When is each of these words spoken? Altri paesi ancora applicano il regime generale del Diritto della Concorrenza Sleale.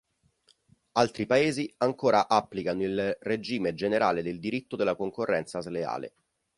Altri 0.93 1.27
paesi 1.27 1.71
ancora 1.77 2.27
applicano 2.27 2.81
il 2.81 3.17
regime 3.21 3.75
generale 3.75 4.23
del 4.23 4.39
Diritto 4.39 4.75
della 4.75 4.95
Concorrenza 4.95 5.59
Sleale. 5.61 6.13